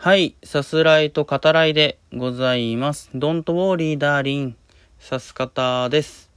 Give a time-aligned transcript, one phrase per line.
[0.00, 3.10] はい、さすらいと語らいでございます。
[3.16, 4.54] Don't worry, darling.
[5.00, 6.30] さす方です。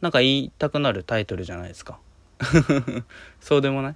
[0.00, 1.98] なんか言いたくなるタイトルじゃないですか。
[3.40, 3.94] そうでもない？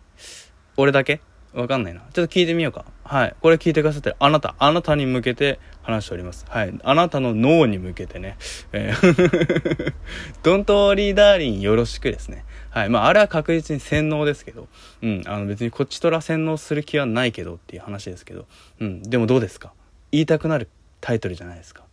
[0.76, 1.22] 俺だけ？
[1.52, 2.00] わかんないな。
[2.00, 2.84] ちょっと聞いてみようか。
[3.02, 3.34] はい。
[3.40, 6.44] これ聞いてくださってるあなた、あなたに向けて話しております。
[6.48, 6.78] はい。
[6.82, 8.36] あなたの脳に向けてね。
[8.72, 9.94] えー
[10.42, 12.44] Don't worry, darling よろしくですね。
[12.70, 12.88] はい。
[12.90, 14.68] まあ、あれは確実に洗脳ですけど。
[15.02, 15.22] うん。
[15.26, 18.46] あの別にこっちとら洗脳する気はないけどっていう話ですけど。
[18.80, 19.02] うん。
[19.02, 19.72] でもどうですか？
[20.12, 20.68] 言いたくなる
[21.00, 21.84] タイトルじゃないですか。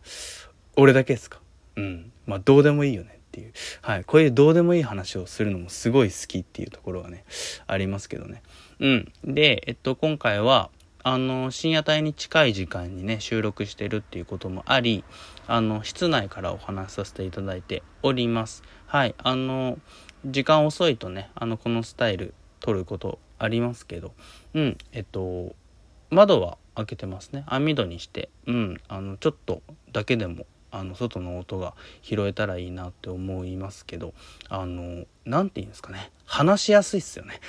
[0.76, 1.40] 俺だけですか？
[1.76, 2.12] うん。
[2.26, 3.52] まあ、どうでもいいよねっていう。
[3.80, 4.04] はい。
[4.04, 7.24] こういうどうでもいい話をするのもすごい好きっていうところがね、
[7.66, 8.42] ありますけどね。
[8.80, 9.12] うん。
[9.24, 10.70] で、えっと、今回は、
[11.02, 15.04] あの、深夜帯に近い時間にね、収録してるっていうこともあり、
[15.46, 18.62] あの、室内からお話しさせていただいております。
[18.86, 19.14] はい。
[19.18, 19.78] あの、
[20.24, 24.14] 時間遅いとね、あの、このスタイル撮ることありますけど、
[24.54, 25.54] うん、えっと、
[26.10, 27.44] 窓は開けてますね。
[27.46, 29.62] 網戸にして、うん、あの、ちょっと
[29.92, 34.12] だけでも、あの外の音が拾えたらいいなって思いますけど
[34.48, 36.10] あの何て言うんですかね。
[36.26, 37.40] 話しやすいっすよね。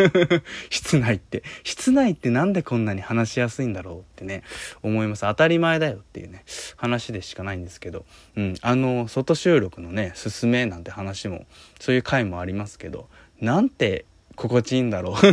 [0.70, 1.42] 室内って。
[1.64, 4.42] 室内ってなんでこんなに話しやすいんだろうってね
[4.82, 5.22] 思います。
[5.22, 6.44] 当たり前だよっていうね
[6.76, 8.04] 話でしかないんですけど、
[8.36, 11.46] うん、あの外収録のね進めなんて話も
[11.80, 13.08] そういう回もありますけど
[13.40, 14.04] なんて
[14.36, 15.14] 心地いいんだろう。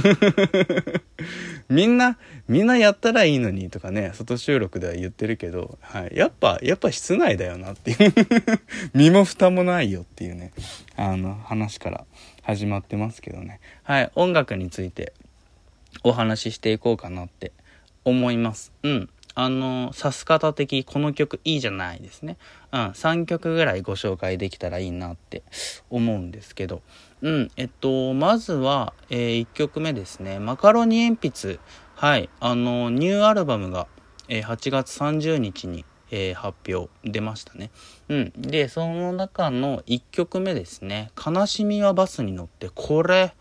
[1.69, 8.13] みんなみんなやったらいいのにとかね外収録では言ってるけど、はい、やっぱやっぱ室内だよなっていう。
[8.93, 10.51] 身も蓋もないよっていうね
[10.95, 12.05] あの話から
[12.43, 13.59] 始まってますけどね。
[13.83, 14.11] はい。
[14.15, 15.13] 音楽について
[16.03, 17.51] お話ししていこうかなって
[18.03, 18.71] 思います。
[18.83, 19.09] うん。
[19.35, 22.37] あの指す方的この曲いいじゃないですね
[22.71, 25.43] うん3曲ぐらいご紹介できたらいいなって
[25.89, 26.81] 思うんですけど
[27.25, 30.37] うん、えっと、まずは、えー、1曲目ですね。
[30.37, 31.59] マカロニ鉛筆。
[31.95, 33.87] はい、あの、ニューアルバムが、
[34.27, 37.71] えー、8月30日に、えー、発表出ましたね。
[38.09, 38.33] うん。
[38.37, 41.09] で、その中の1曲目ですね。
[41.25, 43.33] 悲しみはバスに乗って、これ、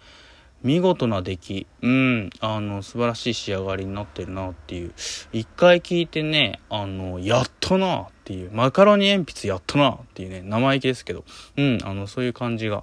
[0.65, 1.67] 見事な出来。
[1.83, 2.31] うん。
[2.41, 4.93] あの、素晴らしい仕上がりになってるなっていう。
[5.33, 8.51] 一回聞いてね、あの、やっとなっていう。
[8.51, 11.25] マカロニ鉛筆やっとなっていうね、生意気ですけど。
[11.59, 11.79] うん。
[11.85, 12.83] あの、そういう感じが。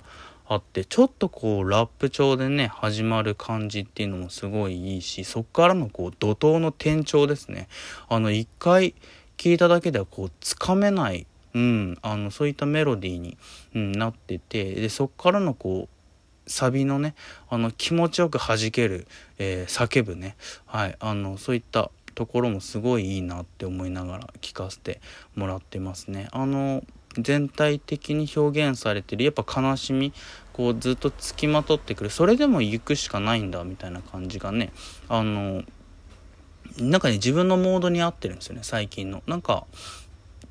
[0.53, 7.69] あってちょっとこうラップ調でね始まる感じっていうのもすごいいいしそっからのこう怒涛の転調ですね
[8.09, 8.93] あの一回
[9.37, 13.37] 聞いただけではこうつかめない、うん、あのそういったメロディーに、
[13.75, 16.00] うん、なっててでそっからのこう
[16.47, 17.15] サビのね
[17.49, 19.07] あの気持ちよく弾ける、
[19.37, 20.35] えー、叫ぶね、
[20.65, 25.01] はい、あのそういったところもすごいいいなって思いながら聞かせて
[25.35, 26.27] もらってますね。
[26.31, 26.83] あの
[27.17, 30.13] 全体的に表現されてるやっぱ悲しみ
[30.53, 34.71] こうずっとつきまとってくるそれでも行くしかないんだみたいな感じがね
[35.09, 35.63] あの
[36.79, 39.23] なんかね自分のモードに合ってるんですよね最近の。
[39.27, 39.65] なんか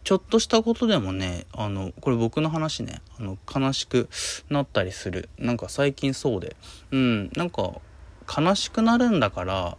[0.03, 3.00] ちょっとしたことでもねあのこれ僕の話ね。
[3.19, 4.09] あの悲しく
[4.49, 5.28] なったりする。
[5.38, 6.56] なんか最近そうで。
[6.91, 7.72] うんなんか
[8.27, 9.77] 悲しくなるんだから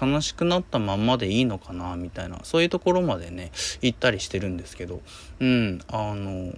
[0.00, 2.40] 悲しくなったまんまでいいのかなみたいな。
[2.42, 5.00] そういうところまでね行ったりしてるんですけど。
[5.40, 6.52] うんあの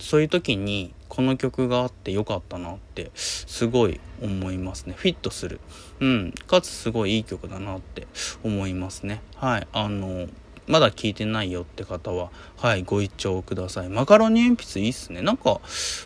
[0.00, 4.94] そういう時にこの曲があってよかったなってすごい思いますね。
[4.96, 5.60] フィットする。
[6.00, 8.06] うんかつすごいいい曲だなって
[8.42, 9.20] 思いますね。
[9.36, 10.26] はいあの
[10.70, 13.88] まだ聞いてないよって方は、はい、ご一聴ください。
[13.88, 15.20] マカロニ鉛筆いいっすね。
[15.20, 15.60] なんか、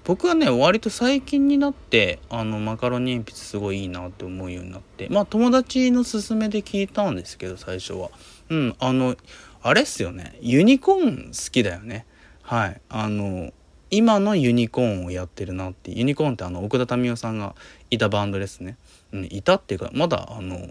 [0.05, 8.11] 僕はね、割と最近になって、あの、マカロニ鉛筆すごいいいなって思うようになって、まあ、友達の勧めで聞いたんですけど、最初は。
[8.49, 9.17] うん、あの、
[9.63, 10.39] あれっすよね。
[10.41, 12.07] ユニコーン好きだよね。
[12.43, 12.81] はい。
[12.89, 13.53] あの、
[13.91, 17.55] 今のユニコーンをやってるなってユニコーンってあの、奥田民生さんが
[17.91, 18.77] いたバンドですね。
[19.13, 20.69] うん、いたっていうか、まだ、あの、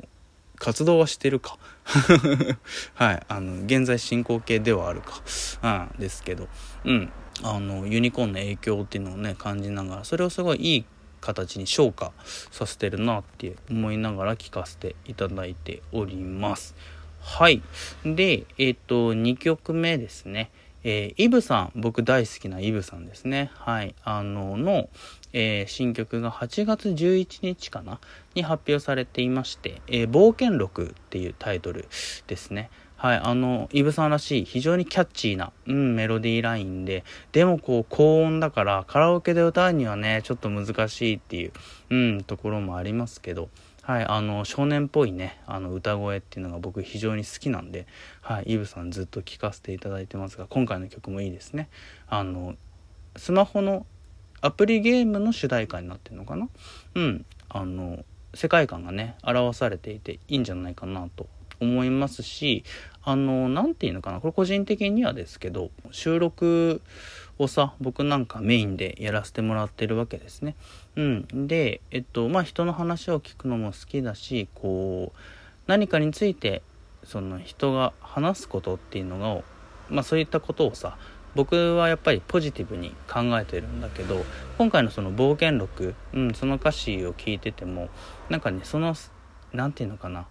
[0.63, 1.57] 活動はしてるか。
[2.95, 3.23] はい。
[3.27, 5.21] あの現在進行形ではあるか、
[5.61, 6.47] うん、ですけど。
[6.85, 7.11] うん。
[7.43, 10.85] あのユニコーンの影響っていうのをね感じながらそれをすごいいい
[11.19, 12.13] 形に昇華
[12.51, 16.75] させてるなって思いながら聞かせていただいております。
[17.19, 17.61] はい。
[18.05, 20.49] でえっ、ー、と2曲目ですね。
[20.85, 21.71] えー、イブさん。
[21.75, 23.51] 僕大好きなイブさんですね。
[23.55, 23.95] はい。
[24.03, 24.89] あのの、
[25.33, 27.99] えー、新曲が8月11日かな？
[28.35, 31.87] に発表されていまして「えー、冒険録」っていうタイトル
[32.27, 32.69] ですね
[33.03, 37.03] はい、あの、イブさんらしい、非常にキャッチーな、うん、メロディーラインで、
[37.33, 41.51] でもこう、高音だから、カラオケで歌うにはね、ちょっと難しいっていう、
[41.89, 43.49] うん、ところもありますけど、
[43.81, 47.87] はい、あの、少年っぽいね、あの、歌声っていうのが僕非常に好きなんで、
[48.21, 51.67] はい、イブさんずっと聴かせていただいてますが、今回の曲もいいですね。
[52.07, 52.55] あの、
[53.17, 53.85] スマホの
[54.43, 56.49] アプリゲームの主題歌になってるのかな？
[56.95, 58.03] うん、あの、
[58.33, 61.27] 世界観がね、表されていていいんじゃないかなと
[61.61, 62.65] 思いますし、
[63.03, 66.81] あの、なんていうのかな、これ個人的にはですけど、収録
[67.39, 70.55] をさ、僕なんかメインでやらせてもらってるわけですね。
[70.97, 71.47] うん。
[71.47, 75.17] で、えっと、まあ、人の話を聞くのも好きだし、こう、
[75.67, 76.61] 何かについて、
[77.05, 79.41] その人が話すことっていうのが、
[79.89, 80.97] まあ、そういったことをさ、
[81.35, 84.23] 僕はやっぱりポジティブに考えてるんだけど
[84.57, 87.89] 今回のその冒険録、うん、その歌詞を聞いてても
[88.29, 88.95] なんかねその
[89.51, 90.27] 何て言うのかな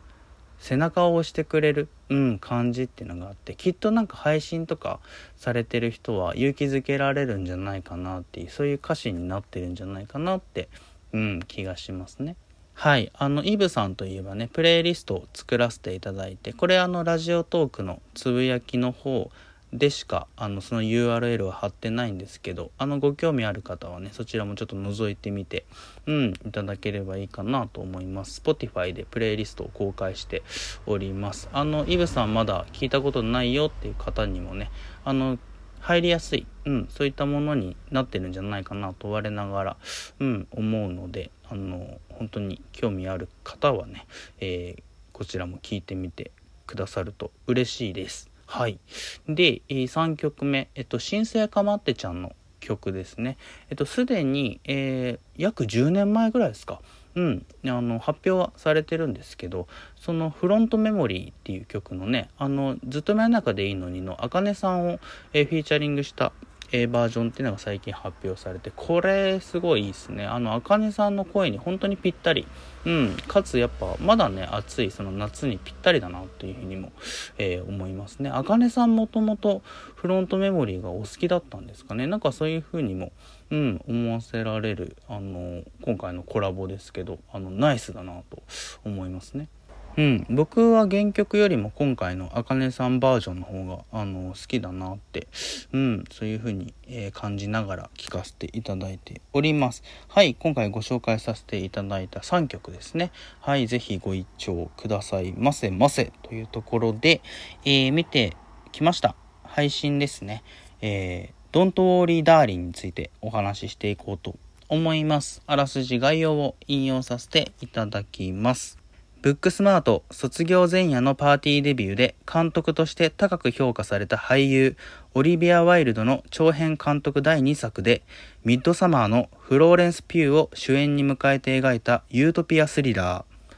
[0.59, 5.01] 背中を押してくれる、うん、感じっていうのがあってきっとなんか配信とか
[5.37, 10.69] されてる人は勇気づけられるんじゃないかなっていうそういう歌詞になってるんじゃないかなって、
[11.13, 12.37] うん、気がしますね。
[12.75, 13.13] はい。
[13.15, 19.31] あの、イブさんといえばね、プレイリストを作らせていただいて、これあの、ラジオトークのつぶやきの方
[19.73, 25.65] でしかあのその URL は貼ってないんですけどあのご興味ある方はねそちらもちょっと覗いてみて
[26.07, 30.43] うんいただければいいかなと思います Spotify でプレイリストを公開して
[30.87, 34.71] おりますあのイブさんまだ聞いたことないよっていう方にもね
[35.05, 35.39] あの
[35.81, 39.77] 入りやすい、うん、そういったものになってるんじゃないかなと我ながら、
[40.21, 44.07] うん、思うのであの本当に興味ある方はね、
[44.39, 44.83] えー、
[45.13, 46.31] こちらも聞いてみて
[46.67, 48.32] くださると嬉しいです。
[48.53, 48.79] はい。
[49.27, 53.39] で、3曲目、えっと、新生かまってちゃんの曲ですね。
[53.71, 56.83] えっと、すでに、えー、約10年前ぐらいですか。
[57.15, 64.99] うん、あの発表はされてるんですけどその「フロントメモリー」っていう曲のね「あのずっと真夜中でいいのに」のあかねさんを、
[65.35, 66.33] えー、フィーチャリングした
[66.73, 70.25] えバージョンっていうのが最近発表されて、これすごいいいですね。
[70.25, 72.47] あの、あかねさんの声に本当にぴったり。
[72.85, 73.17] うん。
[73.29, 76.91] かつやっぱ、まだね、暑いその夏にぴったりだなというふうにも、
[77.39, 78.31] えー、思いますね。
[78.31, 79.63] あかねさんもともと
[79.95, 82.07] フロントメモリーがお好きだったんですかね。
[82.07, 83.13] なんかそういうふうにも、
[83.51, 88.43] うん、思わせられる、あの、今回のコラボですけど、あの、ナイスだなと
[88.85, 89.49] 思いますね。
[89.97, 95.29] うん、僕は原曲よりも今回のあかねさんバージョンの方があの好きだなって、
[95.73, 99.83] うん、そういう風に、えー、感じながら聴かせていただいております。
[100.09, 103.13] はい、今回ご紹介させていただいた3曲ですね。
[103.41, 107.21] はい、ぜひご一聴くださいませませというところで、
[107.65, 108.37] えー、見て
[108.73, 109.15] きました。
[109.45, 110.43] 配信ですね。
[110.81, 114.37] えー、Don't Worry Darling についてお話ししていこうと
[114.71, 115.43] 思います。
[115.47, 118.82] あらすじ概要を引用させていただきます。
[119.23, 124.77] ブックスマート卒業前夜のパーティーデビューで監督として高く評価された俳優
[125.15, 128.03] オリビア・ワイルドの長編監督第2作で
[128.45, 133.55] ミッドサマーのフローレンス・ピューを主演に迎えて描いたユートピアスリラー。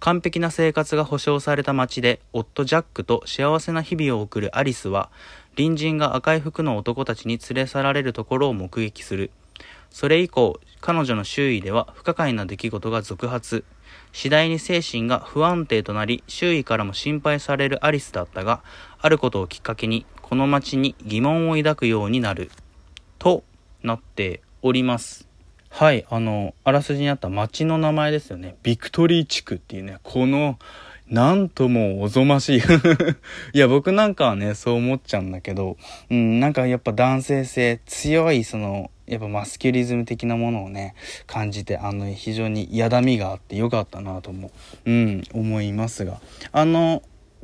[0.00, 5.10] 完璧な生活が保障された街で夫ジャックと幸せな日々を送るアリスは
[5.56, 9.30] 隣人が赤い服の男たちに連れ去られるところを目撃する。
[9.88, 13.62] それ以降彼女の周囲では不可解な出来事が続発。
[14.12, 18.62] 次第に精神が不安定となり、周囲からも心配されるアリスだったが、
[18.98, 22.50] あることをきっかけに、この町に疑問を抱くようになる、
[23.18, 23.44] と
[23.82, 25.28] なっております。
[25.68, 28.56] はい、あの、あらすじにあった町の名前ですよね。
[28.62, 30.58] ビクトリー地区っていうね、この、
[31.08, 32.60] なんともおぞましい
[33.54, 35.76] いや、僕なんかはね、そう思っちゃうんだけど、
[36.10, 40.94] うん、なんかやっぱ男性性、強い、その、やっぱマスキュリズム的なものをね、
[41.28, 44.50] 感じて、あの、非常に嫌だみがあってよかったなとも、
[44.84, 46.20] うん、思いますが。
[46.50, 47.02] あの、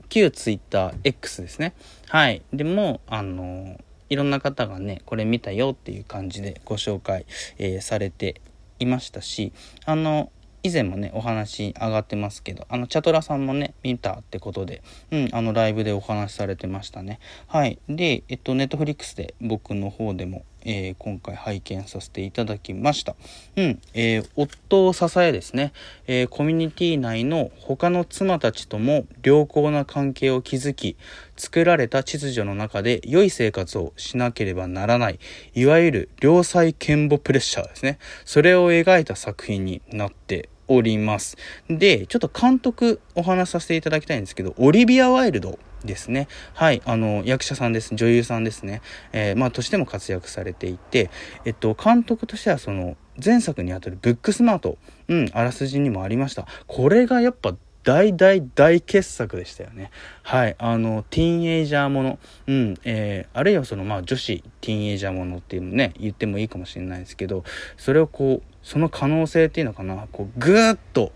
[0.09, 1.75] 旧 TwitterX ですね。
[2.09, 2.43] はい。
[2.53, 3.79] でも、あの、
[4.11, 7.27] いろんな方がね、これ見たよっていう感じでご紹介、
[7.59, 8.41] えー、されて
[8.81, 9.53] いましたし、
[9.85, 17.19] あの、以前もね、お話上がってますけど、あの、チャトラさんもね、見たってことで、うん、あの、ライブでお話しされてましたね。
[17.49, 17.79] はい。
[17.89, 23.17] で、えっと、ネットフリックスで僕の方でも、えー、今回拝見させていただきました。
[23.57, 25.73] うん、えー、夫を支えですね、
[26.07, 30.97] えー、コミュニティ内の他の妻たちとも良好な関係を築き、
[31.37, 35.19] 作られた秩序の中で良い生活をしなければならない、
[35.55, 37.99] いわゆる良妻賢母プレッシャーですね。
[38.25, 41.37] それを描いた作品になっております。
[41.69, 46.29] で、ちょっと監督お話しさせていただきたいんですけど、オリビア・ワイルドですね。
[46.55, 47.95] はい、あの、役者さんです。
[47.95, 48.83] 女優さんですね。
[49.13, 51.11] えー、まあ、としても活躍されていて、
[51.45, 56.47] えっと、監督としてはその、前作にあたるブックスマート、うん、あらすじにもありました。
[56.67, 59.91] これがやっぱ大大大傑作でしたよね。
[60.23, 60.57] はい。
[60.59, 62.19] あの、ティーンエイジャーもの。
[62.47, 62.75] うん。
[62.85, 67.45] えー、あるいはその、まあ、女子ティーンエイジャーものっていうのね、言ってもいいかもしれないですけど、
[67.77, 71.13] それをこう、その可能性っていうのかな、こう、ぐーっと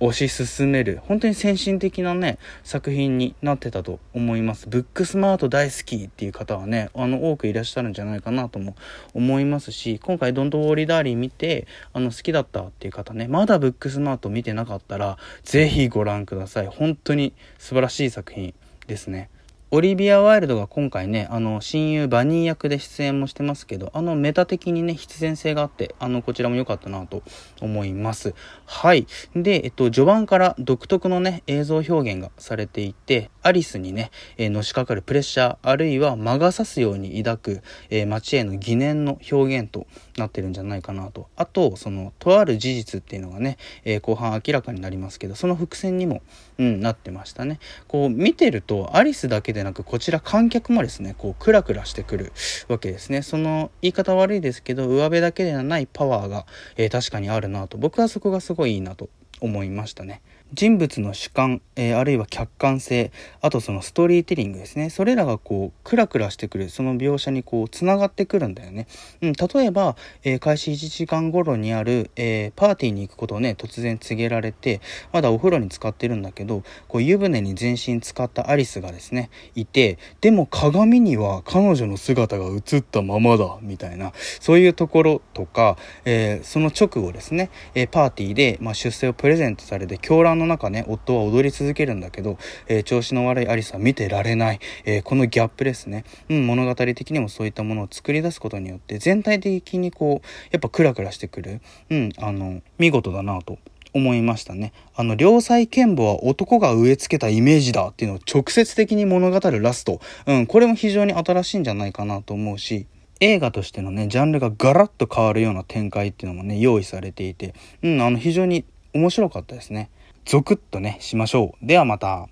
[0.00, 4.68] 推し進める、本当に先進的なね、作品になってたと思います。
[4.68, 8.74] ブックスマート大好きっていう方はね、あの、多くいらっしゃるんじゃないかなとも
[9.14, 16.66] 思いますし、今回ドントウォーリーダーリー見て、あの、好きだったっていう方ね、まだブックスマート見てなかったら、是非ご覧ください。
[16.66, 18.54] 本当に素晴らしい作品
[18.86, 19.28] ですね。
[19.72, 27.22] オリビア・ワイルドが今回ね、あの、親友バニー役で出演もしてますけど、あの、メタ的にね、必然性があって、あの、こちらも良かったなと
[27.60, 28.34] 思います。
[28.66, 29.06] はい。
[29.36, 39.86] で、えっと、序盤から独特のね、映像表現がされていて、アリスにね、えー、のしかかるプレッシャー、あるいは魔が差すように抱く、えー、街への疑念の表現と
[40.20, 41.26] なってるんじゃないかなと。
[41.36, 46.22] あと、その、とある事実っていうのがね、えー、後半明らかになりますけど、その伏線にも、
[46.58, 47.58] うん、なってましたね。
[47.88, 52.32] こう、見てると、アリスだけでなくこちら観客もですねこうクラクラしてくる
[52.68, 56.46] わけですねその言い方悪いですけど上辺だけではないパワーが、
[56.76, 59.08] えー、確かにあるなと僕はそこがすごいいいなと
[59.40, 60.20] 思いましたね
[60.54, 64.90] 人物の主観、えー、あるいは客観性あとそのストーリーテリングですね。
[64.90, 68.86] それらがこうクラクラしてくるその描写にこうつながってくるんだよね、
[69.22, 74.80] うん、例えば、えー、開始1時間頃にある、えー、パーティーに行くことをね突然告げられて
[75.12, 96.04] まだお風呂に浸かってるんだけどこう湯船に全身使ったアリスがですねいてでも鏡には彼女の姿が映ったままだみたいなそういうところとか、えその直後ですね、えパーティーで、まあ、出世をプレゼントされて狂乱の中ね、夫は踊り続けるんだけど、えー、調子の悪いアリスは見てられない、えー、このギャップですね。
[96.28, 101.60] うん、物語的にもそういったものを作り出すことによって、全体的にこう、やっぱクラクラしてくる。
[101.90, 103.58] うん、あの、見事だなと
[103.92, 104.72] 思いましたね。
[104.94, 110.00] あの、良妻賢母は男が植え付けたイメージだっていうのを直接的に物語るラスト。
[110.26, 112.86] うん、これも非常に新しいんじゃないかなと思うし、
[113.20, 119.90] 映画としてのね、ジャンルがガラッと変わるような展開っていうのもね、用意されていて、うん、あの、非常に面白かったですね。
[120.30, 121.66] ゾクッとね、しましょう。
[121.66, 122.28] ではまた。